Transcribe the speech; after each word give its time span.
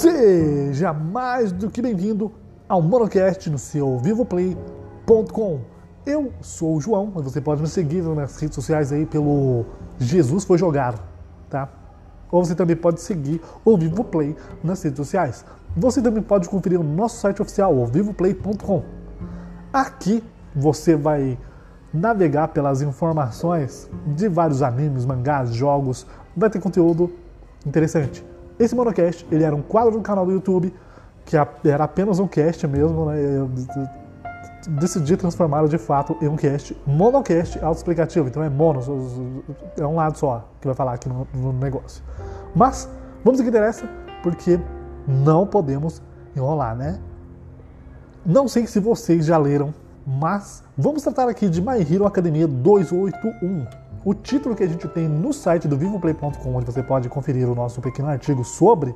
Seja 0.00 0.94
mais 0.94 1.52
do 1.52 1.68
que 1.68 1.82
bem-vindo 1.82 2.32
ao 2.66 2.80
Monocast 2.80 3.50
no 3.50 3.58
seu 3.58 3.98
vivoplay.com. 3.98 5.60
Eu 6.06 6.32
sou 6.40 6.76
o 6.76 6.80
João, 6.80 7.10
você 7.10 7.38
pode 7.38 7.60
me 7.60 7.68
seguir 7.68 8.02
nas 8.04 8.40
redes 8.40 8.54
sociais 8.54 8.94
aí 8.94 9.04
pelo 9.04 9.66
Jesus 9.98 10.44
Foi 10.44 10.56
Jogar, 10.56 10.94
tá? 11.50 11.68
Ou 12.32 12.42
você 12.42 12.54
também 12.54 12.76
pode 12.76 13.02
seguir 13.02 13.42
o 13.62 13.76
Vivoplay 13.76 14.34
nas 14.64 14.82
redes 14.82 14.96
sociais. 14.96 15.44
Você 15.76 16.00
também 16.00 16.22
pode 16.22 16.48
conferir 16.48 16.80
o 16.80 16.82
nosso 16.82 17.20
site 17.20 17.42
oficial, 17.42 17.76
o 17.76 17.84
vivoplay.com. 17.84 18.82
Aqui 19.70 20.24
você 20.56 20.96
vai 20.96 21.38
navegar 21.92 22.48
pelas 22.48 22.80
informações 22.80 23.90
de 24.06 24.30
vários 24.30 24.62
animes, 24.62 25.04
mangás, 25.04 25.50
jogos, 25.50 26.06
vai 26.34 26.48
ter 26.48 26.58
conteúdo 26.58 27.12
interessante. 27.66 28.29
Esse 28.60 28.76
monocast, 28.76 29.26
ele 29.32 29.42
era 29.42 29.56
um 29.56 29.62
quadro 29.62 29.92
do 29.92 30.02
canal 30.02 30.26
do 30.26 30.32
YouTube, 30.32 30.74
que 31.24 31.34
era 31.64 31.84
apenas 31.84 32.18
um 32.18 32.28
cast 32.28 32.66
mesmo, 32.66 33.06
né? 33.06 33.18
Eu 33.18 33.50
decidi 34.78 35.16
transformá-lo 35.16 35.66
de 35.66 35.78
fato 35.78 36.14
em 36.20 36.28
um 36.28 36.36
cast, 36.36 36.76
monocast 36.86 37.58
autoexplicativo. 37.64 38.28
Então 38.28 38.42
é 38.42 38.50
mono, 38.50 38.80
é 39.78 39.86
um 39.86 39.94
lado 39.94 40.18
só 40.18 40.46
que 40.60 40.66
vai 40.66 40.76
falar 40.76 40.92
aqui 40.92 41.08
no, 41.08 41.26
no 41.32 41.54
negócio. 41.54 42.04
Mas, 42.54 42.86
vamos 43.24 43.40
ao 43.40 43.44
que 43.44 43.48
interessa, 43.48 43.88
porque 44.22 44.60
não 45.08 45.46
podemos 45.46 46.02
enrolar, 46.36 46.76
né? 46.76 47.00
Não 48.26 48.46
sei 48.46 48.66
se 48.66 48.78
vocês 48.78 49.24
já 49.24 49.38
leram, 49.38 49.72
mas 50.06 50.62
vamos 50.76 51.02
tratar 51.02 51.30
aqui 51.30 51.48
de 51.48 51.62
My 51.62 51.80
Hero 51.80 52.04
Academia 52.04 52.46
281. 52.46 53.66
O 54.02 54.14
título 54.14 54.56
que 54.56 54.62
a 54.62 54.66
gente 54.66 54.88
tem 54.88 55.06
no 55.06 55.30
site 55.30 55.68
do 55.68 55.76
vivoplay.com, 55.76 56.54
onde 56.54 56.64
você 56.64 56.82
pode 56.82 57.06
conferir 57.10 57.46
o 57.46 57.54
nosso 57.54 57.82
pequeno 57.82 58.08
artigo 58.08 58.42
sobre 58.42 58.94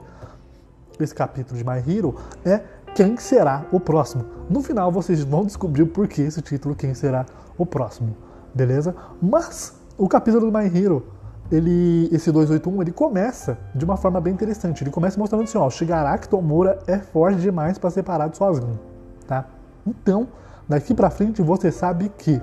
esse 0.99 1.15
capítulo 1.15 1.59
de 1.59 1.65
My 1.65 1.77
Hero, 1.87 2.15
é 2.43 2.63
Quem 2.95 3.19
será 3.19 3.67
o 3.71 3.79
próximo? 3.79 4.25
No 4.49 4.63
final 4.63 4.91
vocês 4.91 5.23
vão 5.23 5.45
descobrir 5.45 5.85
por 5.85 6.09
que 6.09 6.23
esse 6.23 6.41
título 6.41 6.75
Quem 6.75 6.95
será 6.95 7.27
o 7.59 7.67
próximo, 7.67 8.17
beleza? 8.55 8.97
Mas 9.21 9.79
o 9.99 10.09
capítulo 10.09 10.51
do 10.51 10.59
My 10.59 10.65
Hero, 10.67 11.07
ele, 11.53 12.09
esse 12.11 12.33
281, 12.33 12.81
ele 12.81 12.93
começa 12.93 13.59
de 13.75 13.85
uma 13.85 13.99
forma 13.99 14.23
bem 14.23 14.33
interessante. 14.33 14.83
Ele 14.83 14.91
começa 14.91 15.19
mostrando 15.19 15.45
assim, 15.45 15.59
ó, 15.59 15.69
Shigaraki 15.69 16.31
Tomura 16.31 16.79
é 16.87 16.97
forte 16.99 17.41
demais 17.41 17.77
para 17.77 17.91
ser 17.91 18.05
parado 18.05 18.35
sozinho, 18.39 18.81
tá? 19.27 19.45
Então, 19.87 20.29
daqui 20.67 20.95
para 20.95 21.11
frente 21.11 21.43
você 21.43 21.71
sabe 21.71 22.11
que 22.17 22.41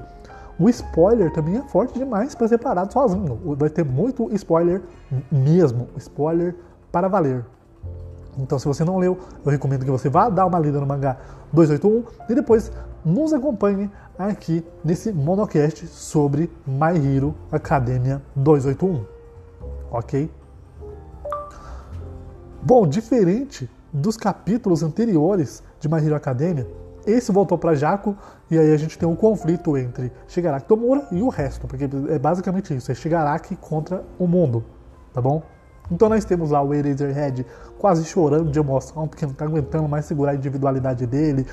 o 0.59 0.69
spoiler 0.69 1.31
também 1.31 1.57
é 1.57 1.61
forte 1.61 1.97
demais 1.97 2.35
para 2.35 2.47
ser 2.47 2.57
parado 2.57 2.93
sozinho. 2.93 3.39
Vai 3.57 3.69
ter 3.69 3.83
muito 3.83 4.29
spoiler 4.35 4.81
mesmo, 5.31 5.87
spoiler 5.97 6.55
para 6.91 7.07
valer. 7.07 7.45
Então, 8.37 8.57
se 8.57 8.65
você 8.65 8.83
não 8.83 8.97
leu, 8.97 9.17
eu 9.45 9.51
recomendo 9.51 9.83
que 9.83 9.91
você 9.91 10.09
vá 10.09 10.29
dar 10.29 10.45
uma 10.45 10.59
lida 10.59 10.79
no 10.79 10.85
mangá 10.85 11.17
281 11.51 12.03
e 12.29 12.35
depois 12.35 12.71
nos 13.03 13.33
acompanhe 13.33 13.89
aqui 14.17 14.63
nesse 14.83 15.11
monocast 15.11 15.87
sobre 15.87 16.49
My 16.65 16.95
Hero 16.95 17.35
Academia 17.51 18.21
281. 18.35 19.03
Ok? 19.91 20.31
Bom, 22.61 22.87
diferente 22.87 23.69
dos 23.91 24.15
capítulos 24.15 24.83
anteriores 24.83 25.63
de 25.79 25.89
My 25.89 25.97
Hero 25.97 26.15
Academia, 26.15 26.67
esse 27.05 27.31
voltou 27.31 27.57
para 27.57 27.73
Jaco 27.73 28.15
e 28.49 28.57
aí 28.57 28.73
a 28.73 28.77
gente 28.77 28.97
tem 28.97 29.07
um 29.07 29.15
conflito 29.15 29.77
entre 29.77 30.11
Shigaraki 30.27 30.67
Tomura 30.67 31.07
e 31.11 31.21
o 31.21 31.29
resto, 31.29 31.67
porque 31.67 31.89
é 32.09 32.19
basicamente 32.19 32.75
isso, 32.75 32.91
é 32.91 32.95
Shigaraki 32.95 33.55
contra 33.55 34.03
o 34.19 34.27
mundo, 34.27 34.63
tá 35.13 35.21
bom? 35.21 35.41
Então 35.91 36.07
nós 36.07 36.23
temos 36.23 36.51
lá 36.51 36.61
o 36.61 36.73
Eraserhead 36.73 37.45
quase 37.77 38.05
chorando 38.05 38.49
de 38.49 38.59
emoção, 38.59 39.07
porque 39.07 39.25
não 39.25 39.33
tá 39.33 39.45
aguentando 39.45 39.89
mais 39.89 40.05
segurar 40.05 40.31
a 40.31 40.35
individualidade 40.35 41.05
dele. 41.05 41.45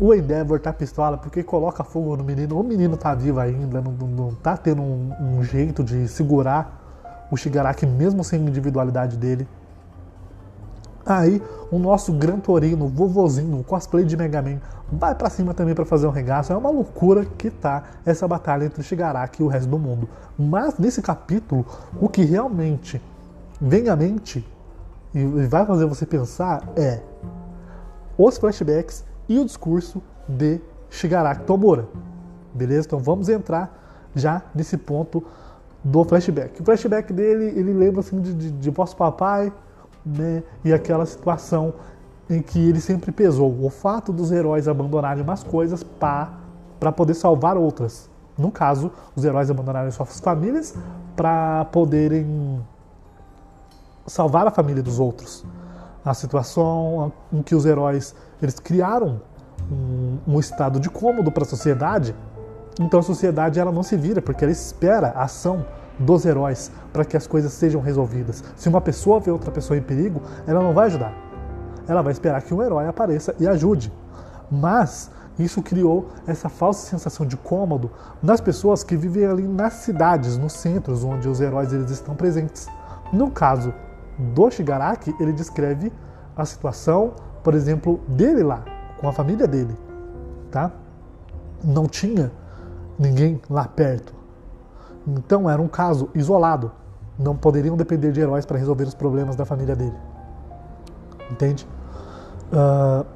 O 0.00 0.12
Endeavor 0.12 0.58
tá 0.58 0.72
pistola 0.72 1.16
porque 1.16 1.44
coloca 1.44 1.84
fogo 1.84 2.16
no 2.16 2.24
menino. 2.24 2.58
O 2.58 2.64
menino 2.64 2.96
tá 2.96 3.14
vivo 3.14 3.38
ainda, 3.38 3.80
não, 3.80 3.92
não, 3.92 4.34
tá 4.34 4.56
tendo 4.56 4.82
um, 4.82 5.12
um 5.20 5.44
jeito 5.44 5.84
de 5.84 6.08
segurar 6.08 6.82
o 7.30 7.36
Shigaraki 7.36 7.86
mesmo 7.86 8.24
sem 8.24 8.40
a 8.40 8.48
individualidade 8.48 9.16
dele. 9.16 9.46
Aí 11.06 11.42
o 11.70 11.78
nosso 11.78 12.12
Gran 12.12 12.38
Torino, 12.38 12.88
vovozinho, 12.88 13.62
cosplay 13.64 14.04
de 14.04 14.16
Mega 14.16 14.40
Man, 14.40 14.58
vai 14.90 15.14
para 15.14 15.28
cima 15.28 15.52
também 15.52 15.74
para 15.74 15.84
fazer 15.84 16.06
um 16.06 16.10
regaço. 16.10 16.52
É 16.52 16.56
uma 16.56 16.70
loucura 16.70 17.24
que 17.24 17.50
tá 17.50 17.84
essa 18.06 18.26
batalha 18.26 18.64
entre 18.64 18.82
Shigaraki 18.82 19.42
e 19.42 19.44
o 19.44 19.48
resto 19.48 19.68
do 19.68 19.78
mundo. 19.78 20.08
Mas 20.38 20.78
nesse 20.78 21.02
capítulo, 21.02 21.66
o 22.00 22.08
que 22.08 22.24
realmente 22.24 23.02
vem 23.60 23.88
à 23.88 23.96
mente 23.96 24.46
e 25.14 25.46
vai 25.46 25.64
fazer 25.64 25.86
você 25.86 26.04
pensar 26.06 26.68
é 26.76 27.00
os 28.16 28.38
flashbacks 28.38 29.04
e 29.28 29.38
o 29.38 29.44
discurso 29.44 30.02
de 30.28 30.60
Shigaraki 30.90 31.44
Tomura. 31.44 31.86
Beleza? 32.52 32.86
Então 32.86 32.98
vamos 32.98 33.28
entrar 33.28 34.10
já 34.14 34.42
nesse 34.54 34.76
ponto 34.76 35.24
do 35.82 36.02
flashback. 36.04 36.60
O 36.60 36.64
flashback 36.64 37.12
dele, 37.12 37.52
ele 37.58 37.72
lembra 37.72 38.00
assim 38.00 38.20
de, 38.20 38.32
de, 38.32 38.50
de 38.50 38.70
vosso 38.70 38.96
papai, 38.96 39.52
né? 40.04 40.42
E 40.64 40.72
aquela 40.72 41.06
situação 41.06 41.74
em 42.28 42.40
que 42.40 42.58
ele 42.58 42.80
sempre 42.80 43.12
pesou 43.12 43.54
o 43.64 43.70
fato 43.70 44.12
dos 44.12 44.32
heróis 44.32 44.66
abandonarem 44.66 45.22
umas 45.22 45.42
coisas 45.42 45.82
para 45.82 46.92
poder 46.96 47.14
salvar 47.14 47.56
outras. 47.56 48.10
No 48.36 48.50
caso, 48.50 48.90
os 49.14 49.24
heróis 49.24 49.50
abandonarem 49.50 49.90
suas 49.90 50.20
famílias 50.20 50.74
para 51.14 51.64
poderem 51.66 52.60
salvar 54.06 54.46
a 54.46 54.50
família 54.50 54.82
dos 54.82 54.98
outros. 54.98 55.44
A 56.04 56.12
situação 56.12 57.12
em 57.32 57.42
que 57.42 57.54
os 57.54 57.64
heróis 57.64 58.14
eles 58.42 58.58
criaram 58.58 59.20
um, 59.70 60.34
um 60.34 60.40
estado 60.40 60.78
de 60.80 60.90
cômodo 60.90 61.30
para 61.30 61.44
a 61.44 61.46
sociedade, 61.46 62.14
então 62.78 63.00
a 63.00 63.02
sociedade 63.02 63.60
ela 63.60 63.72
não 63.72 63.82
se 63.82 63.96
vira 63.96 64.20
porque 64.20 64.44
ela 64.44 64.52
espera 64.52 65.08
a 65.14 65.22
ação 65.22 65.64
dos 65.98 66.24
heróis 66.24 66.70
para 66.92 67.04
que 67.04 67.16
as 67.16 67.26
coisas 67.26 67.52
sejam 67.52 67.80
resolvidas. 67.80 68.42
Se 68.56 68.68
uma 68.68 68.80
pessoa 68.80 69.20
vê 69.20 69.30
outra 69.30 69.50
pessoa 69.50 69.76
em 69.76 69.82
perigo, 69.82 70.20
ela 70.46 70.62
não 70.62 70.72
vai 70.72 70.86
ajudar. 70.86 71.12
Ela 71.86 72.02
vai 72.02 72.12
esperar 72.12 72.42
que 72.42 72.54
um 72.54 72.62
herói 72.62 72.86
apareça 72.86 73.34
e 73.38 73.46
ajude. 73.46 73.92
Mas 74.50 75.10
isso 75.38 75.62
criou 75.62 76.08
essa 76.26 76.48
falsa 76.48 76.88
sensação 76.88 77.26
de 77.26 77.36
cômodo 77.36 77.90
nas 78.22 78.40
pessoas 78.40 78.84
que 78.84 78.96
vivem 78.96 79.26
ali 79.26 79.42
nas 79.42 79.74
cidades, 79.74 80.36
nos 80.36 80.52
centros 80.52 81.02
onde 81.02 81.28
os 81.28 81.40
heróis 81.40 81.72
eles 81.72 81.90
estão 81.90 82.14
presentes. 82.14 82.68
No 83.12 83.30
caso 83.30 83.74
do 84.18 84.50
Shigaraki, 84.50 85.14
ele 85.18 85.32
descreve 85.32 85.92
a 86.36 86.44
situação, 86.44 87.14
por 87.42 87.54
exemplo, 87.54 88.00
dele 88.08 88.42
lá, 88.42 88.64
com 89.00 89.08
a 89.08 89.12
família 89.12 89.46
dele, 89.46 89.76
tá? 90.50 90.70
Não 91.62 91.86
tinha 91.86 92.30
ninguém 92.98 93.40
lá 93.50 93.66
perto. 93.66 94.13
Então 95.06 95.48
era 95.48 95.60
um 95.60 95.68
caso 95.68 96.08
isolado. 96.14 96.72
Não 97.18 97.36
poderiam 97.36 97.76
depender 97.76 98.12
de 98.12 98.20
heróis 98.20 98.44
para 98.44 98.58
resolver 98.58 98.84
os 98.84 98.94
problemas 98.94 99.36
da 99.36 99.44
família 99.44 99.76
dele. 99.76 99.96
Entende? 101.30 101.66
Uh, 102.52 103.06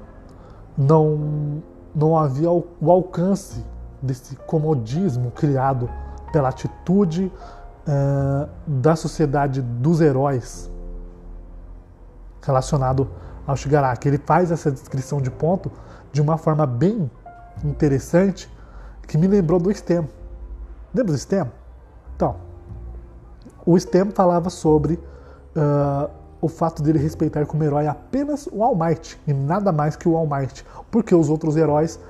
não, 0.77 1.63
não 1.95 2.17
havia 2.17 2.51
o, 2.51 2.65
alcance 2.91 3.65
desse 4.01 4.37
comodismo 4.37 5.31
criado 5.33 5.91
pela 6.33 6.49
atitude 6.49 7.33
uh, 7.87 8.49
da 8.67 8.95
sociedade 8.95 9.61
dos 9.61 10.01
heróis 10.01 10.71
relacionado 12.43 13.09
ao 13.47 13.57
Shigaraki. 13.57 14.09
Ele 14.09 14.19
faz 14.19 14.53
essa 14.53 14.71
descrição 14.71 15.21
de 15.21 15.31
ponto 15.31 15.71
de 16.13 16.23
uma 16.23 16.39
forma 16.39 16.65
bem 16.65 17.11
interessante 17.65 18.49
que 19.07 19.19
me 19.19 19.27
lembrou 19.27 19.59
do 19.59 19.73
STEM. 19.75 20.09
Lembra 20.95 21.13
do 21.13 21.19
STEM? 21.19 21.51
Então, 22.19 22.35
o 23.65 23.79
STEM 23.79 24.11
falava 24.11 24.51
sobre 24.51 24.95
uh, 24.95 26.11
o 26.41 26.49
fato 26.49 26.83
dele 26.83 26.99
respeitar 26.99 27.47
como 27.47 27.63
herói 27.63 27.87
apenas 27.87 28.49
o 28.51 28.65
All 28.65 28.75
Might 28.75 29.17
e 29.25 29.33
nada 29.33 29.71
mais 29.71 29.95
que 29.95 30.09
o 30.09 30.17
All 30.17 30.27
Might, 30.27 30.67
porque 30.91 31.15
os 31.15 31.31
outros 31.31 31.57
heróis 31.57 32.01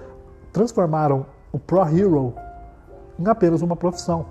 transformaram 0.50 1.26
o 1.52 1.58
Pro 1.58 1.82
Hero 1.82 2.32
em 3.19 3.28
apenas 3.28 3.60
uma 3.60 3.76
profissão. 3.76 4.25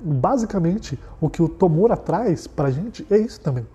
Basicamente, 0.00 0.96
o 1.20 1.28
que 1.28 1.42
o 1.42 1.48
Tomura 1.48 1.96
traz 1.96 2.46
pra 2.46 2.70
gente 2.70 3.04
é 3.10 3.18
isso 3.18 3.40
também. 3.40 3.66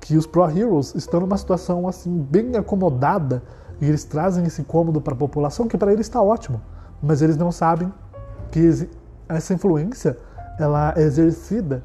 Que 0.00 0.16
os 0.16 0.26
Pro 0.26 0.50
Heroes 0.50 0.96
estão 0.96 1.20
numa 1.20 1.38
situação 1.38 1.86
assim 1.86 2.18
bem 2.28 2.56
acomodada 2.56 3.40
e 3.80 3.86
eles 3.86 4.02
trazem 4.02 4.44
esse 4.46 4.64
cômodo 4.64 5.00
para 5.00 5.14
a 5.14 5.16
população 5.16 5.68
que 5.68 5.78
para 5.78 5.92
eles 5.92 6.06
está 6.06 6.20
ótimo, 6.20 6.60
mas 7.00 7.22
eles 7.22 7.36
não 7.36 7.52
sabem 7.52 7.92
que 8.50 8.58
essa 9.36 9.54
influência 9.54 10.16
ela 10.58 10.92
é 10.96 11.02
exercida 11.02 11.82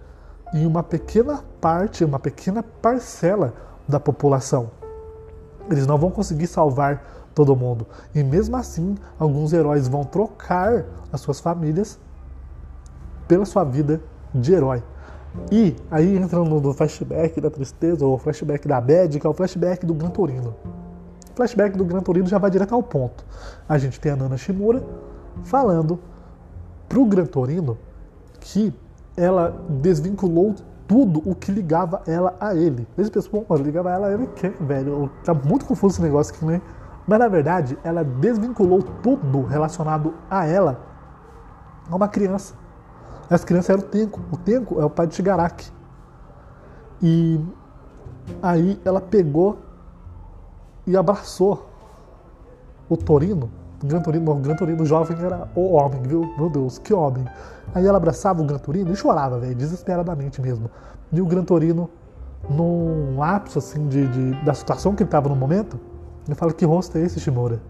em 0.53 0.65
uma 0.65 0.83
pequena 0.83 1.43
parte, 1.59 2.05
uma 2.05 2.19
pequena 2.19 2.63
parcela 2.63 3.53
da 3.87 3.99
população. 3.99 4.71
Eles 5.69 5.85
não 5.85 5.97
vão 5.97 6.09
conseguir 6.09 6.47
salvar 6.47 7.03
todo 7.33 7.55
mundo. 7.55 7.85
E 8.15 8.23
mesmo 8.23 8.55
assim, 8.55 8.95
alguns 9.19 9.53
heróis 9.53 9.87
vão 9.87 10.03
trocar 10.03 10.85
as 11.11 11.21
suas 11.21 11.39
famílias 11.39 11.99
pela 13.27 13.45
sua 13.45 13.63
vida 13.63 14.01
de 14.33 14.53
herói. 14.53 14.81
E 15.51 15.75
aí 15.91 16.17
entra 16.17 16.39
no 16.39 16.73
flashback 16.73 17.39
da 17.39 17.49
tristeza, 17.49 18.05
ou 18.05 18.17
flashback 18.17 18.67
da 18.67 18.81
bad, 18.81 19.19
que 19.19 19.27
é 19.27 19.29
o 19.29 19.33
flashback 19.33 19.85
do 19.85 19.93
Gran 19.93 20.09
Torino. 20.09 20.55
O 21.31 21.35
flashback 21.35 21.77
do 21.77 21.85
Gran 21.85 22.01
Torino 22.01 22.27
já 22.27 22.37
vai 22.37 22.49
direto 22.49 22.73
ao 22.73 22.81
ponto. 22.81 23.23
A 23.69 23.77
gente 23.77 23.99
tem 23.99 24.11
a 24.11 24.15
Nana 24.15 24.37
Shimura 24.37 24.81
falando 25.43 25.99
pro 26.87 27.05
Gran 27.05 27.25
Torino 27.25 27.77
que 28.39 28.73
ela 29.15 29.65
desvinculou 29.69 30.55
tudo 30.87 31.21
o 31.25 31.35
que 31.35 31.51
ligava 31.51 32.01
ela 32.07 32.35
a 32.39 32.55
ele. 32.55 32.87
Esse 32.97 33.11
pessoal, 33.11 33.45
mano, 33.47 33.63
ligava 33.63 33.91
ela 33.91 34.07
a 34.07 34.13
ele 34.13 34.27
quem, 34.27 34.51
velho? 34.51 35.09
Tá 35.23 35.33
muito 35.33 35.65
confuso 35.65 35.95
esse 35.95 36.01
negócio 36.01 36.33
aqui, 36.33 36.45
né? 36.45 36.61
Mas 37.05 37.19
na 37.19 37.27
verdade, 37.27 37.77
ela 37.83 38.03
desvinculou 38.03 38.81
tudo 38.81 39.43
relacionado 39.43 40.13
a 40.29 40.45
ela 40.45 40.79
a 41.89 41.95
uma 41.95 42.07
criança. 42.07 42.53
Essa 43.29 43.45
criança 43.45 43.73
era 43.73 43.81
o 43.81 43.83
Tenko. 43.83 44.21
O 44.31 44.37
Tenko 44.37 44.79
é 44.81 44.85
o 44.85 44.89
pai 44.89 45.07
de 45.07 45.15
Shigaraki. 45.15 45.71
E 47.01 47.39
aí 48.41 48.79
ela 48.83 49.01
pegou 49.01 49.57
e 50.85 50.95
abraçou 50.95 51.69
o 52.89 52.95
Torino. 52.95 53.49
Gran 53.83 54.01
Torino, 54.01 54.35
Gran 54.35 54.55
Torino 54.55 54.85
jovem 54.85 55.17
era 55.19 55.47
o 55.55 55.73
homem, 55.73 56.01
viu? 56.01 56.33
Meu 56.37 56.49
Deus, 56.49 56.79
que 56.79 56.93
homem. 56.93 57.25
Aí 57.75 57.85
ela 57.85 57.97
abraçava 57.97 58.41
o 58.41 58.45
Gran 58.45 58.57
Torino 58.57 58.91
e 58.91 58.95
chorava, 58.95 59.37
velho, 59.39 59.55
desesperadamente 59.55 60.41
mesmo. 60.41 60.69
E 61.11 61.21
o 61.21 61.25
Gran 61.25 61.43
Torino, 61.43 61.89
num 62.49 63.17
lapso 63.17 63.59
assim 63.59 63.87
de, 63.87 64.07
de 64.07 64.45
da 64.45 64.53
situação 64.53 64.95
que 64.95 65.03
ele 65.03 65.07
estava 65.07 65.29
no 65.29 65.35
momento, 65.35 65.79
ele 66.25 66.35
fala: 66.35 66.51
Que 66.51 66.65
rosto 66.65 66.97
é 66.97 67.01
esse, 67.01 67.19
Shimura? 67.19 67.61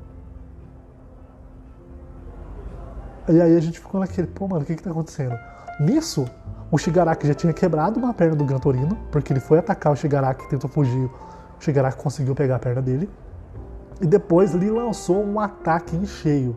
E 3.28 3.42
aí 3.42 3.58
a 3.58 3.60
gente 3.60 3.80
ficou 3.80 4.00
naquele, 4.00 4.28
pô, 4.28 4.48
mano, 4.48 4.62
o 4.62 4.66
que 4.66 4.76
que 4.76 4.82
tá 4.82 4.90
acontecendo? 4.90 5.38
Nisso, 5.82 6.26
o 6.72 6.78
Shigaraki 6.78 7.28
já 7.28 7.34
tinha 7.34 7.52
quebrado 7.52 8.00
uma 8.00 8.14
perna 8.14 8.36
do 8.36 8.46
Gran 8.46 8.58
Torino, 8.58 8.98
porque 9.12 9.34
ele 9.34 9.42
foi 9.42 9.60
atacar 9.60 9.92
o 9.92 9.96
Shigaraki 9.96 10.48
tentou 10.50 10.70
fugir. 10.70 11.10
O 11.60 11.64
Shigaraki 11.64 12.02
conseguiu 12.02 12.34
pegar 12.34 12.56
a 12.56 12.60
perna 12.60 12.82
dele. 12.82 13.10
E 14.02 14.06
depois 14.06 14.54
ele 14.54 14.70
lançou 14.70 15.24
um 15.24 15.40
ataque 15.40 15.96
em 15.96 16.06
cheio, 16.06 16.56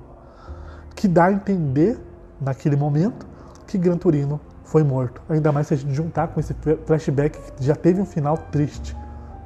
que 0.94 1.08
dá 1.08 1.26
a 1.26 1.32
entender, 1.32 1.98
naquele 2.40 2.76
momento, 2.76 3.26
que 3.66 3.78
Gran 3.78 3.96
Torino 3.96 4.40
foi 4.64 4.82
morto. 4.82 5.22
Ainda 5.28 5.50
mais 5.50 5.66
se 5.66 5.74
a 5.74 5.76
gente 5.76 5.92
juntar 5.94 6.28
com 6.28 6.38
esse 6.40 6.54
flashback 6.84 7.38
que 7.52 7.64
já 7.64 7.74
teve 7.74 8.00
um 8.00 8.06
final 8.06 8.36
triste, 8.36 8.96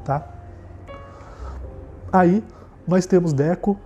tá? 0.05 0.27
Aí 2.13 2.45
nós 2.87 3.07
temos 3.07 3.33
Deco 3.33 3.79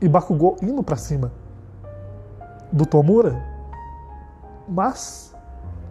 e 0.00 0.08
Bakugou 0.08 0.56
indo 0.62 0.82
para 0.82 0.96
cima 0.96 1.32
do 2.72 2.86
Tomura, 2.86 3.40
mas 4.68 5.34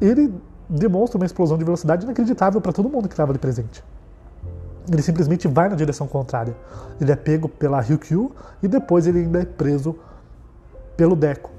ele 0.01 0.33
demonstra 0.69 1.17
uma 1.17 1.25
explosão 1.25 1.57
de 1.57 1.63
velocidade 1.63 2.03
inacreditável 2.03 2.59
para 2.59 2.73
todo 2.73 2.89
mundo 2.89 3.07
que 3.07 3.13
estava 3.13 3.31
ali 3.31 3.39
presente. 3.39 3.83
Ele 4.91 5.01
simplesmente 5.01 5.47
vai 5.47 5.69
na 5.69 5.75
direção 5.75 6.07
contrária. 6.07 6.55
Ele 6.99 7.11
é 7.11 7.15
pego 7.15 7.47
pela 7.47 7.79
Ryukyu 7.79 8.31
e 8.61 8.67
depois 8.67 9.07
ele 9.07 9.19
ainda 9.19 9.41
é 9.41 9.45
preso 9.45 9.95
pelo 10.97 11.15
Deco. 11.15 11.51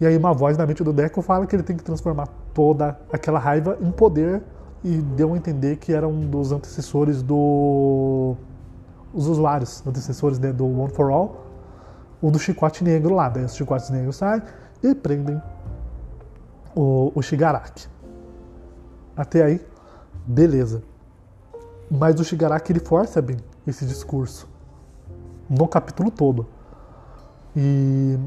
E 0.00 0.06
aí 0.06 0.16
uma 0.16 0.34
voz 0.34 0.58
na 0.58 0.66
mente 0.66 0.82
do 0.82 0.92
Deco 0.92 1.22
fala 1.22 1.46
que 1.46 1.54
ele 1.54 1.62
tem 1.62 1.76
que 1.76 1.84
transformar 1.84 2.28
toda 2.52 2.98
aquela 3.12 3.38
raiva 3.38 3.78
em 3.80 3.90
poder 3.90 4.42
e 4.84 4.96
deu 4.96 5.32
a 5.32 5.36
entender 5.36 5.76
que 5.76 5.92
era 5.92 6.06
um 6.06 6.26
dos 6.26 6.52
antecessores 6.52 7.22
do 7.22 8.34
os 9.14 9.26
usuários, 9.26 9.86
antecessores 9.86 10.38
né, 10.38 10.52
do 10.52 10.66
One 10.66 10.90
for 10.90 11.10
All, 11.10 11.46
o 12.20 12.30
do 12.30 12.38
chicote 12.38 12.82
negro 12.82 13.14
lá. 13.14 13.28
Daí 13.28 13.44
os 13.44 13.54
chicotes 13.54 13.90
negros 13.90 14.16
saem 14.16 14.42
e 14.82 14.94
prendem 14.94 15.40
o, 16.74 17.12
o 17.14 17.22
Shigaraki. 17.22 17.86
Até 19.16 19.44
aí, 19.44 19.60
beleza. 20.26 20.82
Mas 21.94 22.18
o 22.18 22.24
Shigaraki 22.24 22.72
ele 22.72 22.80
força 22.80 23.20
bem 23.20 23.36
esse 23.66 23.84
discurso 23.84 24.48
no 25.48 25.68
capítulo 25.68 26.10
todo. 26.10 26.46
E 27.54 28.18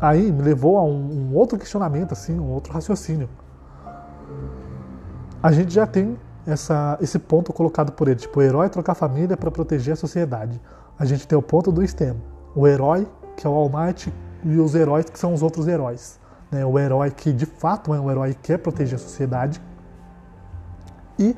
aí 0.00 0.32
me 0.32 0.40
levou 0.40 0.78
a 0.78 0.82
um, 0.82 1.28
um, 1.30 1.36
outro 1.36 1.58
questionamento, 1.58 2.12
assim, 2.12 2.38
um 2.38 2.50
outro 2.50 2.72
raciocínio. 2.72 3.28
A 5.42 5.52
gente 5.52 5.74
já 5.74 5.86
tem 5.86 6.18
essa, 6.46 6.96
esse 7.02 7.18
ponto 7.18 7.52
colocado 7.52 7.92
por 7.92 8.08
ele, 8.08 8.18
tipo, 8.18 8.40
o 8.40 8.42
herói 8.42 8.70
trocar 8.70 8.94
família 8.94 9.36
para 9.36 9.50
proteger 9.50 9.92
a 9.92 9.96
sociedade. 9.96 10.58
A 10.98 11.04
gente 11.04 11.28
tem 11.28 11.36
o 11.36 11.42
ponto 11.42 11.70
do 11.70 11.86
STEM, 11.86 12.16
o 12.56 12.66
herói, 12.66 13.06
que 13.36 13.46
é 13.46 13.50
o 13.50 13.52
All 13.52 13.68
Might, 13.68 14.10
e 14.42 14.56
os 14.58 14.74
heróis, 14.74 15.04
que 15.04 15.18
são 15.18 15.34
os 15.34 15.42
outros 15.42 15.68
heróis. 15.68 16.18
Né? 16.50 16.64
O 16.64 16.78
herói 16.78 17.10
que 17.10 17.34
de 17.34 17.44
fato 17.44 17.94
é 17.94 18.00
um 18.00 18.10
herói 18.10 18.32
que 18.32 18.40
quer 18.40 18.56
proteger 18.56 18.94
a 18.94 18.98
sociedade. 18.98 19.60
E 21.18 21.36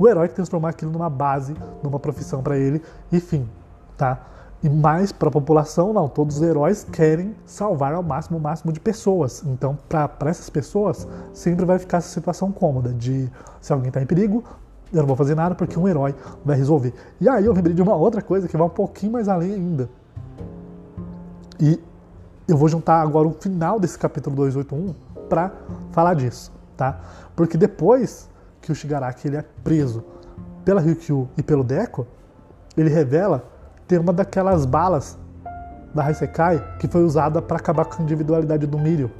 o 0.00 0.08
herói 0.08 0.28
que 0.28 0.34
transformar 0.34 0.70
aquilo 0.70 0.90
numa 0.90 1.10
base, 1.10 1.54
numa 1.82 2.00
profissão 2.00 2.42
para 2.42 2.56
ele, 2.56 2.82
enfim, 3.12 3.46
tá? 3.98 4.18
E 4.62 4.68
mais 4.68 5.12
para 5.12 5.28
a 5.28 5.30
população, 5.30 5.92
não. 5.92 6.08
Todos 6.08 6.36
os 6.36 6.42
heróis 6.42 6.86
querem 6.90 7.36
salvar 7.44 7.92
ao 7.92 8.02
máximo 8.02 8.38
o 8.38 8.40
máximo 8.40 8.72
de 8.72 8.80
pessoas. 8.80 9.42
Então, 9.44 9.76
para 9.88 10.30
essas 10.30 10.48
pessoas, 10.48 11.06
sempre 11.34 11.66
vai 11.66 11.78
ficar 11.78 11.98
essa 11.98 12.08
situação 12.08 12.50
cômoda 12.50 12.94
de 12.94 13.30
se 13.60 13.72
alguém 13.74 13.88
está 13.88 14.00
em 14.00 14.06
perigo, 14.06 14.42
eu 14.90 15.00
não 15.00 15.06
vou 15.06 15.16
fazer 15.16 15.34
nada 15.34 15.54
porque 15.54 15.78
um 15.78 15.86
herói 15.86 16.14
vai 16.44 16.56
resolver. 16.56 16.94
E 17.20 17.28
aí 17.28 17.44
eu 17.44 17.52
lembrei 17.52 17.74
de 17.74 17.82
uma 17.82 17.94
outra 17.94 18.22
coisa 18.22 18.48
que 18.48 18.56
vai 18.56 18.66
um 18.66 18.70
pouquinho 18.70 19.12
mais 19.12 19.28
além 19.28 19.52
ainda. 19.52 19.88
E 21.60 21.78
eu 22.48 22.56
vou 22.56 22.68
juntar 22.68 23.02
agora 23.02 23.28
o 23.28 23.32
final 23.32 23.78
desse 23.78 23.98
capítulo 23.98 24.34
281 24.34 24.94
para 25.28 25.52
falar 25.92 26.14
disso, 26.14 26.50
tá? 26.74 27.00
Porque 27.36 27.58
depois 27.58 28.29
que 28.60 28.70
o 28.70 28.74
Shigaraki 28.74 29.28
ele 29.28 29.36
é 29.36 29.44
preso 29.64 30.04
pela 30.64 30.80
Ryukyu 30.80 31.28
e 31.36 31.42
pelo 31.42 31.64
Deco, 31.64 32.06
ele 32.76 32.90
revela 32.90 33.44
ter 33.86 33.98
uma 33.98 34.12
daquelas 34.12 34.64
balas 34.64 35.18
da 35.94 36.04
Haisekai 36.04 36.62
que 36.78 36.86
foi 36.86 37.02
usada 37.02 37.42
para 37.42 37.56
acabar 37.56 37.84
com 37.84 38.00
a 38.00 38.04
individualidade 38.04 38.66
do 38.66 38.78
Mirio. 38.78 39.10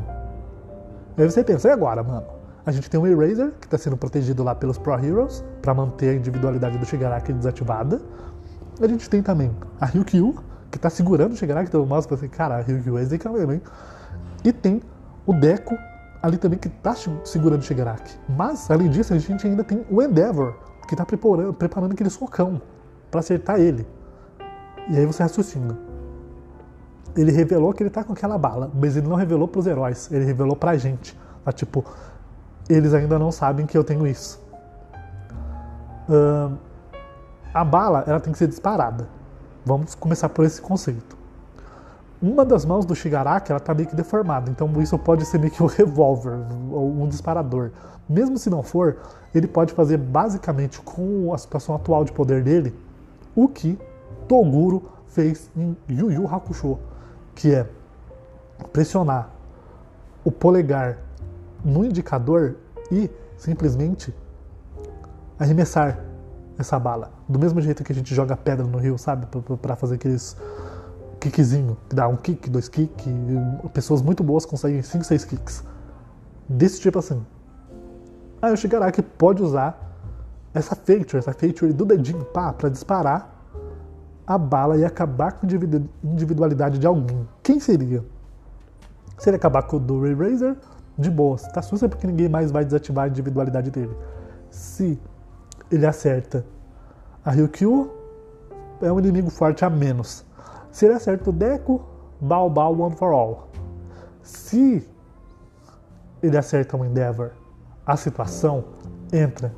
Aí 1.17 1.29
você 1.29 1.43
pensa, 1.43 1.69
e 1.69 1.71
agora, 1.71 2.03
mano? 2.03 2.27
A 2.65 2.71
gente 2.71 2.89
tem 2.89 3.01
o 3.01 3.07
Eraser, 3.07 3.53
que 3.61 3.67
está 3.67 3.77
sendo 3.77 3.97
protegido 3.97 4.45
lá 4.45 4.55
pelos 4.55 4.79
Pro 4.79 4.93
Heroes, 4.93 5.45
para 5.61 5.75
manter 5.75 6.11
a 6.11 6.15
individualidade 6.15 6.79
do 6.79 6.87
Shigaraki 6.87 7.33
desativada. 7.33 8.01
A 8.81 8.87
gente 8.87 9.09
tem 9.11 9.23
também 9.23 9.51
a 9.81 9.87
Ryukyu, 9.87 10.37
que 10.71 10.79
tá 10.79 10.89
segurando 10.89 11.33
o 11.33 11.37
Shigaraki, 11.37 11.69
então 11.69 11.85
mostra 11.85 12.15
assim, 12.15 12.29
cara, 12.29 12.59
a 12.59 12.61
Ryukyu 12.61 12.97
é 12.97 13.05
zica 13.05 13.29
mesmo, 13.31 13.53
hein? 13.53 13.63
E 14.45 14.53
tem 14.53 14.81
o 15.27 15.33
Deco 15.33 15.77
ali 16.23 16.37
também 16.37 16.59
que 16.59 16.69
tá 16.69 16.95
segurando 17.25 17.61
o 17.61 17.65
Shigaraki. 17.65 18.19
Mas, 18.29 18.71
além 18.71 18.89
disso, 18.91 19.15
a 19.15 19.19
gente 19.19 19.47
ainda 19.47 19.65
tem 19.65 19.85
o 19.91 20.03
Endeavor, 20.03 20.55
que 20.89 20.95
tá 20.97 21.05
preparando, 21.05 21.53
preparando 21.55 21.93
aquele 21.93 22.11
socão 22.11 22.61
para 23.11 23.21
acertar 23.21 23.59
ele. 23.59 23.87
E 24.89 24.97
aí 24.97 25.07
você 25.07 25.23
raciocina. 25.23 25.79
Ele 27.17 27.33
revelou 27.33 27.73
que 27.73 27.83
ele 27.83 27.91
tá 27.91 28.05
com 28.05 28.13
aquela 28.13 28.39
bala, 28.39 28.71
mas 28.75 28.97
ele 28.97 29.09
não 29.09 29.17
revelou 29.17 29.49
pros 29.49 29.67
heróis, 29.67 30.11
ele 30.13 30.25
revelou 30.25 30.57
pra 30.57 30.77
gente. 30.77 31.19
Tá, 31.45 31.53
tipo, 31.53 31.85
eles 32.69 32.95
ainda 32.95 33.19
não 33.19 33.33
sabem 33.33 33.67
que 33.67 33.77
eu 33.77 33.83
tenho 33.83 34.07
isso. 34.07 34.41
A 37.53 37.65
bala, 37.65 38.05
ela 38.07 38.21
tem 38.21 38.33
que 38.33 38.39
ser 38.39 38.47
disparada. 38.47 39.09
Vamos 39.65 39.95
começar 39.95 40.29
por 40.29 40.45
esse 40.45 40.61
conceito. 40.61 41.17
Uma 42.23 42.45
das 42.45 42.67
mãos 42.67 42.85
do 42.85 42.95
Shigaraki 42.95 43.51
ela 43.51 43.59
está 43.59 43.73
meio 43.73 43.89
que 43.89 43.97
deformada, 43.97 44.51
então 44.51 44.71
isso 44.83 44.99
pode 44.99 45.25
ser 45.25 45.39
meio 45.39 45.51
que 45.51 45.63
um 45.63 45.67
revólver 45.71 46.39
ou 46.71 46.91
um 46.91 47.09
disparador. 47.09 47.71
Mesmo 48.07 48.37
se 48.37 48.51
não 48.51 48.63
for, 48.63 48.99
ele 49.35 49.47
pode 49.47 49.73
fazer 49.73 49.97
basicamente 49.97 50.81
com 50.83 51.33
a 51.33 51.39
situação 51.39 51.75
atual 51.75 52.05
de 52.05 52.13
poder 52.13 52.43
dele 52.43 52.75
o 53.35 53.49
que 53.49 53.79
Toguro 54.29 54.83
fez 55.07 55.51
em 55.57 55.77
Yu 55.89 56.11
Yu 56.11 56.27
Hakusho, 56.27 56.79
que 57.35 57.55
é 57.55 57.67
pressionar 58.73 59.31
o 60.23 60.31
polegar 60.31 60.99
no 61.65 61.85
indicador 61.85 62.57
e 62.93 63.11
simplesmente 63.37 64.15
arremessar 65.39 65.99
essa 66.59 66.79
bala. 66.79 67.11
Do 67.27 67.39
mesmo 67.39 67.61
jeito 67.61 67.83
que 67.83 67.93
a 67.93 67.95
gente 67.95 68.15
joga 68.15 68.37
pedra 68.37 68.67
no 68.67 68.79
rio, 68.79 68.99
sabe? 68.99 69.27
para 69.63 69.75
fazer 69.75 69.95
aqueles 69.95 70.37
kickzinho, 71.21 71.77
que 71.89 71.95
dá 71.95 72.09
um 72.09 72.17
kick, 72.17 72.49
dois 72.51 72.69
kicks. 72.69 73.07
Pessoas 73.73 74.03
muito 74.03 74.25
boas 74.25 74.45
conseguem 74.45 74.83
5, 74.83 75.05
6 75.05 75.25
kicks. 75.25 75.65
Desse 76.49 76.81
tipo 76.81 76.99
assim. 76.99 77.25
Aí 78.43 78.53
o 78.53 78.57
Shigaraki 78.57 79.03
pode 79.03 79.43
usar 79.43 79.79
essa 80.53 80.75
feature, 80.75 81.19
essa 81.19 81.33
feature 81.33 81.73
do 81.73 81.85
dedinho, 81.85 82.25
pá, 82.25 82.53
pra 82.53 82.69
disparar 82.69 83.37
a 84.27 84.39
bala 84.39 84.77
e 84.77 84.85
acabar 84.85 85.33
com 85.33 85.47
a 85.47 85.51
individualidade 86.05 86.79
de 86.79 86.87
alguém. 86.87 87.29
Quem 87.43 87.61
seria? 87.61 88.05
Se 89.19 89.29
ele 89.29 89.37
acabar 89.37 89.63
com 89.65 89.77
o 89.77 89.81
do 89.81 90.01
Ray 90.01 90.15
Razer, 90.15 90.57
de 90.97 91.11
boas. 91.11 91.43
Tá 91.49 91.63
sussa 91.63 91.89
porque 91.89 92.07
ninguém 92.07 92.29
mais 92.29 92.51
vai 92.51 92.65
desativar 92.65 93.05
a 93.07 93.09
individualidade 93.09 93.71
dele. 93.71 93.95
Se 94.51 94.99
ele 95.71 95.87
acerta 95.87 96.45
a 97.25 97.31
Ryukyu, 97.31 97.91
é 98.81 98.93
um 98.93 98.99
inimigo 98.99 99.31
forte 99.31 99.65
a 99.65 99.71
menos. 99.71 100.25
Se 100.71 100.87
ele 100.87 100.95
acerta 100.95 101.31
o 101.31 101.33
Deku, 101.33 101.81
Bao 102.21 102.49
Bao 102.49 102.79
One 102.79 102.95
for 102.95 103.13
All. 103.13 103.49
Se 104.23 104.89
ele 106.23 106.37
acerta 106.37 106.77
o 106.77 106.85
Endeavor, 106.85 107.31
a 107.85 107.97
situação 107.97 108.65
entra 109.13 109.53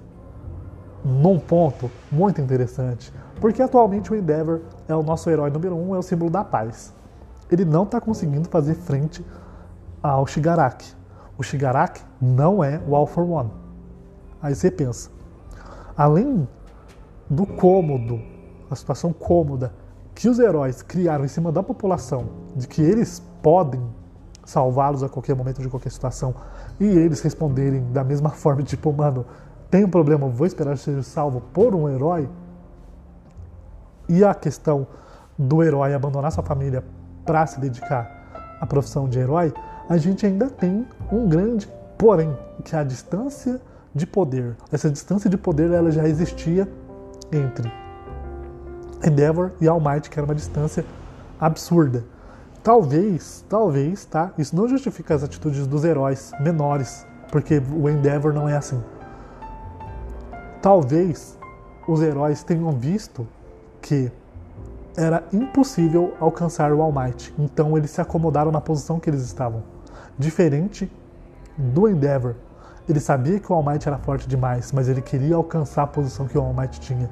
num 1.05 1.39
ponto 1.39 1.91
muito 2.11 2.41
interessante, 2.41 3.13
porque 3.41 3.61
atualmente 3.61 4.13
o 4.13 4.17
Endeavor 4.17 4.61
é 4.89 4.95
o 4.95 5.03
nosso 5.03 5.29
herói 5.29 5.51
número 5.51 5.77
um, 5.77 5.95
é 5.95 5.99
o 5.99 6.03
símbolo 6.03 6.31
da 6.31 6.45
paz. 6.45 6.95
Ele 7.51 7.65
não 7.65 7.83
está 7.83 8.01
conseguindo 8.01 8.49
fazer 8.49 8.75
frente 8.75 9.25
ao 10.03 10.27
Shigaraki. 10.27 10.95
O 11.37 11.43
Shigaraki 11.43 12.03
não 12.21 12.63
é 12.63 12.81
o 12.87 12.95
All 12.95 13.07
for 13.07 13.29
One. 13.29 13.51
Aí 14.41 14.55
você 14.55 14.71
pensa, 14.71 15.11
além 15.97 16.49
do 17.29 17.47
cômodo, 17.47 18.21
a 18.71 18.77
situação 18.77 19.13
cômoda 19.13 19.73
que 20.15 20.29
os 20.29 20.39
heróis 20.39 20.83
criaram 20.83 21.25
em 21.25 21.29
cima 21.29 21.51
da 21.51 21.63
população, 21.63 22.27
de 22.55 22.69
que 22.69 22.83
eles 22.83 23.23
podem 23.43 23.83
salvá-los 24.45 25.03
a 25.03 25.09
qualquer 25.09 25.35
momento 25.35 25.63
de 25.63 25.69
qualquer 25.69 25.91
situação, 25.91 26.35
e 26.79 26.85
eles 26.85 27.21
responderem 27.21 27.93
da 27.93 28.05
mesma 28.05 28.31
forma, 28.31 28.63
tipo, 28.63 28.93
mano, 28.93 29.25
tem 29.71 29.85
um 29.85 29.89
problema, 29.89 30.29
vou 30.29 30.47
esperar 30.47 30.77
ser 30.77 31.03
salvo 31.03 31.41
por 31.53 31.75
um 31.75 31.89
herói. 31.89 32.29
E 34.09 34.23
a 34.23 34.35
questão 34.35 34.87
do 35.39 35.63
herói 35.63 35.95
abandonar 35.95 36.31
sua 36.31 36.45
família 36.45 36.85
para 37.25 37.47
se 37.47 37.59
dedicar 37.59 38.59
à 38.61 38.67
profissão 38.67 39.09
de 39.09 39.19
herói, 39.19 39.53
a 39.89 39.97
gente 39.97 40.27
ainda 40.27 40.51
tem 40.51 40.87
um 41.11 41.29
grande 41.29 41.69
porém, 41.97 42.37
que 42.65 42.75
é 42.75 42.81
a 42.81 42.85
distância 42.85 43.61
de 43.95 44.07
poder. 44.07 44.57
Essa 44.71 44.91
distância 44.91 45.31
de 45.31 45.39
poder 45.39 45.71
ela 45.71 45.91
já 45.91 46.07
existia 46.07 46.69
entre 47.33 47.82
Endeavor 49.05 49.53
e 49.61 49.69
All 49.69 49.81
Might, 49.81 50.09
que 50.09 50.19
era 50.19 50.25
uma 50.25 50.35
distância 50.35 50.85
absurda. 51.41 52.05
Talvez, 52.63 53.45
talvez, 53.49 54.05
tá? 54.05 54.33
Isso 54.39 54.55
não 54.55 54.69
justifica 54.69 55.15
as 55.15 55.25
atitudes 55.25 55.67
dos 55.67 55.85
heróis 55.85 56.31
menores, 56.41 57.05
porque 57.31 57.61
o 57.75 57.89
Endeavor 57.89 58.33
não 58.33 58.49
é 58.49 58.57
assim. 58.57 58.81
Talvez 60.61 61.37
os 61.89 62.01
heróis 62.01 62.45
tenham 62.45 62.71
visto 62.71 63.27
que 63.81 64.13
era 64.97 65.25
impossível 65.33 66.15
alcançar 66.21 66.73
o 66.73 66.81
All 66.81 66.93
Might, 66.93 67.35
então 67.39 67.77
eles 67.77 67.91
se 67.91 68.01
acomodaram 68.01 68.53
na 68.53 68.61
posição 68.61 69.01
que 69.01 69.11
eles 69.11 69.23
estavam. 69.23 69.65
Diferente 70.17 70.91
do 71.57 71.89
Endeavor, 71.89 72.35
ele 72.89 73.01
sabia 73.01 73.41
que 73.41 73.51
o 73.51 73.55
All 73.57 73.63
Might 73.65 73.89
era 73.89 73.99
forte 73.99 74.29
demais, 74.29 74.71
mas 74.71 74.89
ele 74.89 75.03
queria 75.03 75.35
alcançar 75.35 75.83
a 75.83 75.87
posição 75.87 76.27
que 76.29 76.39
o 76.39 76.41
All 76.41 76.55
Might 76.55 76.79
tinha. 76.79 77.11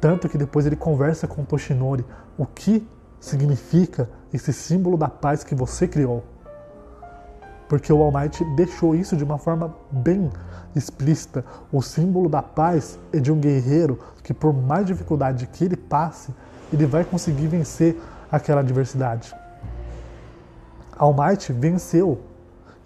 Tanto 0.00 0.28
que 0.28 0.38
depois 0.38 0.66
ele 0.66 0.76
conversa 0.76 1.26
com 1.26 1.44
Toshinori 1.44 2.04
o 2.36 2.46
que 2.46 2.86
significa 3.20 4.08
esse 4.32 4.52
símbolo 4.52 4.96
da 4.96 5.08
paz 5.08 5.42
que 5.42 5.54
você 5.54 5.88
criou. 5.88 6.22
Porque 7.68 7.92
o 7.92 8.02
All 8.02 8.12
Might 8.12 8.42
deixou 8.56 8.94
isso 8.94 9.16
de 9.16 9.24
uma 9.24 9.36
forma 9.36 9.74
bem 9.90 10.30
explícita. 10.74 11.44
O 11.70 11.82
símbolo 11.82 12.28
da 12.28 12.42
paz 12.42 12.98
é 13.12 13.18
de 13.18 13.30
um 13.30 13.38
guerreiro 13.38 13.98
que, 14.22 14.32
por 14.32 14.54
mais 14.54 14.86
dificuldade 14.86 15.46
que 15.46 15.64
ele 15.64 15.76
passe, 15.76 16.34
ele 16.72 16.86
vai 16.86 17.04
conseguir 17.04 17.46
vencer 17.48 18.00
aquela 18.30 18.60
adversidade. 18.60 19.34
All 20.96 21.14
Might 21.14 21.52
venceu 21.52 22.20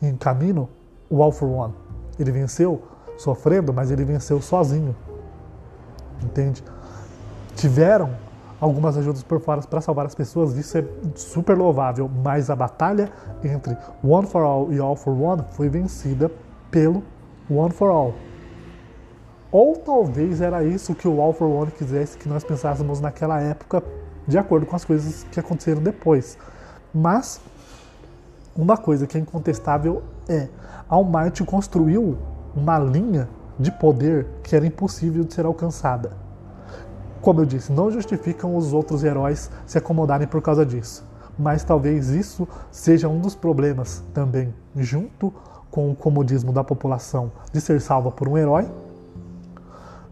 em 0.00 0.16
caminho 0.16 0.69
o 1.09 1.23
All 1.23 1.31
for 1.31 1.49
One. 1.49 1.75
Ele 2.19 2.33
venceu 2.33 2.83
sofrendo, 3.16 3.73
mas 3.73 3.90
ele 3.90 4.04
venceu 4.04 4.40
sozinho. 4.40 4.97
Entende? 6.23 6.62
Tiveram 7.56 8.11
algumas 8.61 8.97
ajudas 8.97 9.23
por 9.25 9.40
fora 9.40 9.61
para 9.62 9.80
salvar 9.80 10.06
as 10.06 10.14
pessoas, 10.14 10.56
isso 10.56 10.78
é 10.78 10.85
super 11.16 11.59
louvável, 11.59 12.09
mas 12.23 12.49
a 12.49 12.54
batalha 12.54 13.11
entre 13.42 13.76
One 14.04 14.26
for 14.26 14.42
All 14.42 14.73
e 14.73 14.78
All 14.78 14.94
for 14.94 15.21
One 15.21 15.42
foi 15.50 15.68
vencida 15.68 16.30
pelo 16.71 17.02
One 17.50 17.73
for 17.73 17.90
All. 17.90 18.14
Ou 19.50 19.76
talvez 19.76 20.40
era 20.40 20.62
isso 20.64 20.94
que 20.94 21.09
o 21.09 21.21
All 21.21 21.32
for 21.32 21.49
One 21.49 21.73
quisesse 21.73 22.16
que 22.16 22.28
nós 22.28 22.44
pensássemos 22.44 23.00
naquela 23.00 23.40
época, 23.40 23.82
de 24.28 24.38
acordo 24.38 24.64
com 24.64 24.76
as 24.76 24.85
coisas 24.85 25.25
que 25.25 25.40
aconteceram 25.40 25.82
depois. 25.82 26.38
Mas 26.94 27.40
uma 28.56 28.76
coisa 28.76 29.06
que 29.06 29.18
é 29.18 29.21
incontestável 29.21 30.02
é 30.28 30.49
All 30.88 31.04
Might 31.04 31.42
construiu 31.44 32.16
uma 32.54 32.78
linha 32.78 33.28
de 33.59 33.73
poder 33.73 34.26
que 34.42 34.54
era 34.54 34.64
impossível 34.64 35.25
de 35.25 35.35
ser 35.35 35.44
alcançada. 35.44 36.22
Como 37.23 37.41
eu 37.41 37.47
disse, 37.47 37.71
não 37.71 37.88
justificam 37.88 38.57
os 38.57 38.73
outros 38.73 39.05
heróis 39.05 39.49
se 39.64 39.79
acomodarem 39.79 40.26
por 40.26 40.43
causa 40.43 40.67
disso. 40.67 41.07
Mas 41.38 41.62
talvez 41.62 42.09
isso 42.09 42.49
seja 42.71 43.09
um 43.09 43.21
dos 43.21 43.37
problemas 43.37 44.02
também, 44.12 44.52
junto 44.75 45.33
com 45.71 45.91
o 45.91 45.95
comodismo 45.95 46.52
da 46.52 46.64
população 46.64 47.31
de 47.52 47.61
ser 47.61 47.81
salva 47.81 48.11
por 48.11 48.29
um 48.29 48.37
herói, 48.37 48.69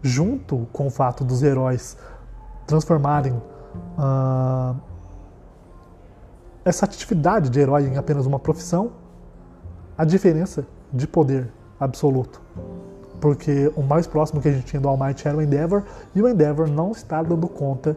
junto 0.00 0.69
com 0.73 0.87
o 0.87 0.90
fato 0.90 1.25
dos 1.25 1.43
heróis 1.43 1.97
transformarem 2.64 3.33
uh, 3.33 4.76
essa 6.64 6.85
atividade 6.85 7.50
de 7.50 7.59
herói 7.59 7.88
em 7.88 7.97
apenas 7.97 8.25
uma 8.25 8.38
profissão, 8.38 8.93
a 9.99 10.05
diferença 10.05 10.64
de 10.93 11.09
poder 11.09 11.50
absoluto 11.79 12.40
porque 13.21 13.71
o 13.77 13.83
mais 13.83 14.07
próximo 14.07 14.41
que 14.41 14.49
a 14.49 14.53
gente 14.53 14.65
tinha 14.65 14.81
do 14.81 14.89
All 14.89 14.97
Might 14.97 15.27
era 15.27 15.37
o 15.37 15.43
Endeavor, 15.43 15.85
e 16.15 16.23
o 16.23 16.29
Endeavor 16.29 16.69
não 16.69 16.93
está 16.93 17.23
dando 17.23 17.47
conta 17.49 17.97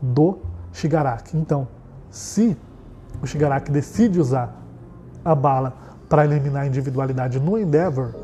do 0.00 0.38
Shigaraki. 0.72 1.36
Então, 1.36 1.66
se 2.10 2.56
o 3.22 3.26
Shigaraki 3.26 3.70
decide 3.70 4.20
usar 4.20 4.54
a 5.24 5.34
bala 5.34 5.74
para 6.08 6.24
eliminar 6.24 6.62
a 6.62 6.66
individualidade 6.66 7.40
no 7.40 7.58
Endeavor, 7.58 8.14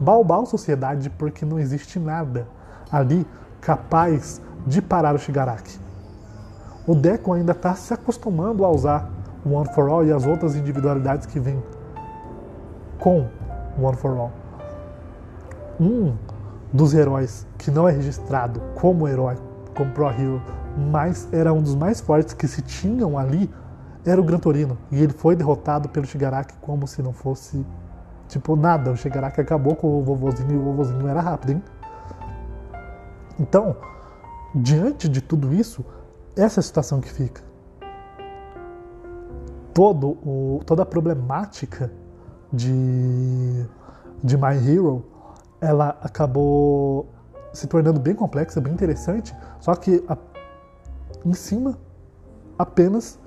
balbal 0.00 0.46
sociedade 0.46 1.10
porque 1.10 1.44
não 1.44 1.58
existe 1.58 1.98
nada 1.98 2.46
ali 2.90 3.26
capaz 3.60 4.40
de 4.66 4.80
parar 4.80 5.14
o 5.14 5.18
Shigaraki. 5.18 5.78
O 6.86 6.94
Deco 6.94 7.32
ainda 7.32 7.52
está 7.52 7.74
se 7.74 7.94
acostumando 7.94 8.64
a 8.64 8.70
usar 8.70 9.10
o 9.44 9.52
One 9.52 9.72
for 9.74 9.88
All 9.88 10.04
e 10.04 10.12
as 10.12 10.26
outras 10.26 10.54
individualidades 10.54 11.26
que 11.26 11.38
vêm 11.38 11.62
com 12.98 13.26
o 13.78 13.84
One 13.84 13.96
for 13.96 14.16
All 14.16 14.43
um 15.80 16.14
dos 16.72 16.92
heróis 16.92 17.46
que 17.56 17.70
não 17.70 17.88
é 17.88 17.92
registrado 17.92 18.60
como 18.74 19.06
herói, 19.06 19.36
como 19.76 19.92
Pro 19.92 20.08
Hero, 20.08 20.42
mas 20.90 21.28
era 21.32 21.52
um 21.52 21.62
dos 21.62 21.74
mais 21.74 22.00
fortes 22.00 22.34
que 22.34 22.48
se 22.48 22.62
tinham 22.62 23.16
ali, 23.18 23.50
era 24.04 24.20
o 24.20 24.24
Gran 24.24 24.38
Torino. 24.38 24.76
E 24.90 25.02
ele 25.02 25.12
foi 25.12 25.36
derrotado 25.36 25.88
pelo 25.88 26.04
Shigaraki 26.06 26.54
como 26.60 26.86
se 26.86 27.02
não 27.02 27.12
fosse, 27.12 27.64
tipo, 28.28 28.56
nada. 28.56 28.90
O 28.90 28.96
Shigaraki 28.96 29.40
acabou 29.40 29.76
com 29.76 29.98
o 29.98 30.02
vovozinho 30.02 30.52
e 30.52 30.56
o 30.56 30.62
vovozinho 30.62 31.06
era 31.08 31.20
rápido, 31.20 31.52
hein? 31.52 31.62
Então, 33.38 33.76
diante 34.54 35.08
de 35.08 35.20
tudo 35.20 35.52
isso, 35.52 35.84
essa 36.36 36.58
é 36.58 36.60
a 36.60 36.64
situação 36.64 37.00
que 37.00 37.10
fica. 37.10 37.42
Todo 39.72 40.10
o, 40.24 40.60
toda 40.66 40.82
a 40.82 40.86
problemática 40.86 41.90
de, 42.52 43.66
de 44.22 44.36
My 44.36 44.56
Hero 44.56 45.13
ela 45.64 45.96
acabou 46.02 47.08
se 47.52 47.66
tornando 47.66 47.98
bem 47.98 48.14
complexa, 48.14 48.60
bem 48.60 48.72
interessante, 48.72 49.34
só 49.60 49.74
que 49.74 50.04
a, 50.06 50.16
em 51.24 51.32
cima 51.32 51.78
apenas 52.58 53.18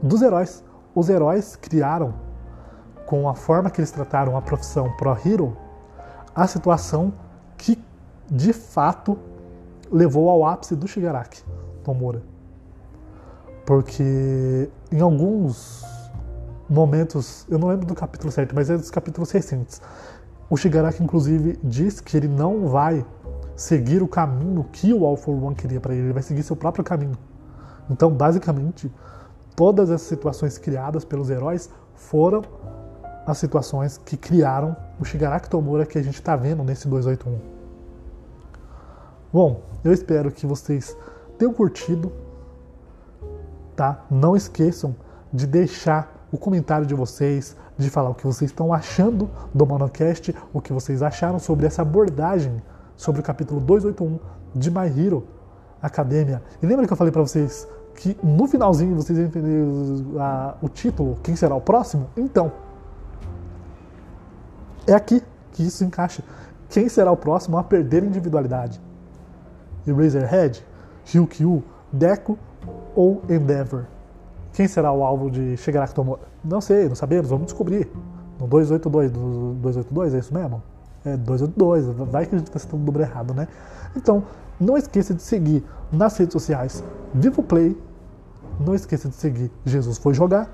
dos 0.00 0.22
heróis. 0.22 0.62
Os 0.94 1.08
heróis 1.08 1.56
criaram, 1.56 2.14
com 3.06 3.28
a 3.28 3.34
forma 3.34 3.70
que 3.70 3.80
eles 3.80 3.90
trataram 3.90 4.36
a 4.36 4.42
profissão 4.42 4.92
Pro 4.96 5.16
Hero, 5.24 5.56
a 6.34 6.46
situação 6.46 7.12
que 7.56 7.82
de 8.30 8.52
fato 8.52 9.18
levou 9.90 10.28
ao 10.28 10.44
ápice 10.44 10.76
do 10.76 10.86
Shigaraki 10.86 11.42
Tomura. 11.82 12.22
Porque 13.66 14.70
em 14.92 15.00
alguns 15.00 15.84
momentos, 16.68 17.46
eu 17.50 17.58
não 17.58 17.68
lembro 17.68 17.86
do 17.86 17.94
capítulo 17.94 18.30
certo, 18.30 18.54
mas 18.54 18.70
é 18.70 18.76
dos 18.76 18.90
capítulos 18.90 19.30
recentes, 19.32 19.82
o 20.50 20.56
Shigaraki, 20.56 21.02
inclusive, 21.02 21.58
diz 21.62 22.00
que 22.00 22.16
ele 22.16 22.26
não 22.26 22.66
vai 22.66 23.06
seguir 23.54 24.02
o 24.02 24.08
caminho 24.08 24.64
que 24.72 24.92
o 24.92 25.06
All 25.06 25.16
for 25.16 25.40
One 25.40 25.54
queria 25.54 25.80
para 25.80 25.94
ele, 25.94 26.06
ele 26.06 26.12
vai 26.12 26.24
seguir 26.24 26.42
seu 26.42 26.56
próprio 26.56 26.82
caminho. 26.82 27.16
Então, 27.88 28.10
basicamente, 28.10 28.92
todas 29.54 29.90
as 29.90 30.02
situações 30.02 30.58
criadas 30.58 31.04
pelos 31.04 31.30
heróis 31.30 31.70
foram 31.94 32.42
as 33.24 33.38
situações 33.38 33.96
que 33.96 34.16
criaram 34.16 34.76
o 34.98 35.04
Shigaraki 35.04 35.48
Tomura 35.48 35.86
que 35.86 35.98
a 35.98 36.02
gente 36.02 36.14
está 36.14 36.34
vendo 36.34 36.64
nesse 36.64 36.88
281. 36.88 37.38
Bom, 39.32 39.62
eu 39.84 39.92
espero 39.92 40.32
que 40.32 40.46
vocês 40.46 40.96
tenham 41.38 41.54
curtido, 41.54 42.12
tá? 43.76 44.04
Não 44.10 44.34
esqueçam 44.34 44.96
de 45.32 45.46
deixar 45.46 46.26
o 46.32 46.38
comentário 46.38 46.86
de 46.86 46.94
vocês, 46.94 47.56
de 47.80 47.90
falar 47.90 48.10
o 48.10 48.14
que 48.14 48.26
vocês 48.26 48.50
estão 48.50 48.72
achando 48.72 49.30
do 49.52 49.66
Monocast, 49.66 50.34
o 50.52 50.60
que 50.60 50.72
vocês 50.72 51.02
acharam 51.02 51.38
sobre 51.38 51.66
essa 51.66 51.82
abordagem 51.82 52.62
sobre 52.96 53.20
o 53.20 53.24
capítulo 53.24 53.60
281 53.60 54.18
de 54.54 54.70
My 54.70 54.86
Hero 54.86 55.26
Academia. 55.80 56.42
E 56.62 56.66
lembra 56.66 56.86
que 56.86 56.92
eu 56.92 56.96
falei 56.96 57.10
para 57.10 57.22
vocês 57.22 57.66
que 57.94 58.16
no 58.22 58.46
finalzinho 58.46 58.94
vocês 58.94 59.18
iam 59.18 59.26
entender 59.26 59.64
o 60.60 60.68
título, 60.68 61.16
quem 61.22 61.34
será 61.34 61.54
o 61.54 61.60
próximo? 61.60 62.08
Então, 62.16 62.52
É 64.86 64.94
aqui 64.94 65.22
que 65.52 65.62
isso 65.62 65.84
encaixa. 65.84 66.22
Quem 66.68 66.88
será 66.88 67.12
o 67.12 67.16
próximo 67.16 67.58
a 67.58 67.62
perder 67.64 68.02
individualidade? 68.02 68.80
Eraserhead, 69.86 70.64
Ryukyu, 71.04 71.62
Deku 71.92 72.38
ou 72.94 73.22
Endeavor? 73.28 73.84
Quem 74.52 74.66
será 74.66 74.92
o 74.92 75.04
alvo 75.04 75.30
de 75.30 75.56
Shigaraki 75.56 75.94
Tomura? 75.94 76.29
Não 76.44 76.60
sei, 76.60 76.88
não 76.88 76.94
sabemos, 76.94 77.28
vamos 77.28 77.46
descobrir. 77.46 77.90
No 78.38 78.46
282, 78.46 79.10
do 79.10 79.54
282, 79.60 80.14
é 80.14 80.18
isso 80.18 80.32
mesmo? 80.34 80.62
É 81.04 81.16
282, 81.16 81.86
vai 82.10 82.26
que 82.26 82.34
a 82.34 82.38
gente 82.38 82.48
está 82.48 82.58
citando 82.58 82.82
o 82.82 82.86
número 82.86 83.04
errado, 83.04 83.34
né? 83.34 83.48
Então, 83.96 84.22
não 84.58 84.76
esqueça 84.76 85.14
de 85.14 85.22
seguir 85.22 85.64
nas 85.90 86.16
redes 86.16 86.32
sociais 86.32 86.84
Vivo 87.14 87.42
Play, 87.42 87.76
não 88.58 88.74
esqueça 88.74 89.08
de 89.08 89.14
seguir 89.14 89.50
Jesus 89.64 89.98
Foi 89.98 90.14
Jogar 90.14 90.48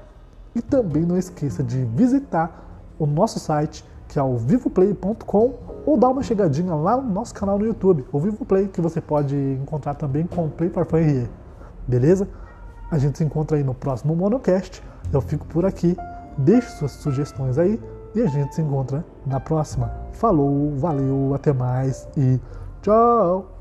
e 0.55 0.62
também 0.62 1.05
não 1.05 1.19
esqueça 1.19 1.62
de 1.62 1.85
visitar 1.85 2.64
o 2.99 3.07
nosso 3.07 3.38
site 3.38 3.85
que 4.09 4.19
é 4.19 4.23
o 4.23 4.37
vivoplay.com 4.37 5.55
ou 5.85 5.97
dar 5.97 6.09
uma 6.09 6.23
chegadinha 6.23 6.75
lá 6.75 6.97
no 6.97 7.12
nosso 7.12 7.35
canal 7.35 7.59
no 7.59 7.66
YouTube, 7.66 8.05
o 8.12 8.19
Vivo 8.19 8.45
Play, 8.45 8.69
que 8.69 8.81
você 8.81 9.00
pode 9.00 9.37
encontrar 9.37 9.95
também 9.95 10.26
com 10.26 10.47
o 10.47 10.50
Play 10.50 10.71
Parfum. 10.71 11.26
Beleza? 11.87 12.28
A 12.90 12.99
gente 12.99 13.19
se 13.19 13.25
encontra 13.25 13.57
aí 13.57 13.64
no 13.64 13.75
próximo 13.75 14.14
Monocast. 14.14 14.83
Eu 15.13 15.21
fico 15.21 15.47
por 15.47 15.65
aqui. 15.65 15.97
Deixe 16.39 16.69
suas 16.69 16.93
sugestões 16.93 17.59
aí 17.59 17.81
e 18.15 18.23
a 18.23 18.27
gente 18.27 18.55
se 18.55 18.63
encontra 18.63 19.05
na 19.27 19.41
próxima. 19.41 19.91
Falou, 20.13 20.75
valeu, 20.77 21.35
até 21.35 21.53
mais 21.53 22.09
e 22.17 22.39
tchau! 22.83 23.56